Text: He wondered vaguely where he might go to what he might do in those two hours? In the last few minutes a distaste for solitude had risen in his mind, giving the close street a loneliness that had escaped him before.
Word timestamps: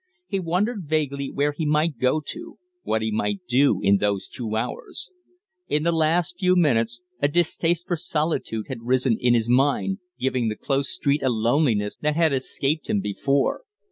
He 0.25 0.39
wondered 0.39 0.85
vaguely 0.87 1.29
where 1.29 1.51
he 1.51 1.63
might 1.63 1.99
go 1.99 2.21
to 2.25 2.57
what 2.81 3.03
he 3.03 3.11
might 3.11 3.45
do 3.47 3.79
in 3.83 3.97
those 3.97 4.27
two 4.27 4.55
hours? 4.55 5.11
In 5.67 5.83
the 5.83 5.91
last 5.91 6.39
few 6.39 6.55
minutes 6.55 7.01
a 7.21 7.27
distaste 7.27 7.85
for 7.85 7.95
solitude 7.95 8.65
had 8.67 8.81
risen 8.87 9.15
in 9.19 9.35
his 9.35 9.47
mind, 9.47 9.99
giving 10.17 10.47
the 10.49 10.55
close 10.55 10.89
street 10.89 11.21
a 11.21 11.29
loneliness 11.29 11.97
that 11.97 12.15
had 12.15 12.33
escaped 12.33 12.89
him 12.89 12.99
before. 12.99 13.61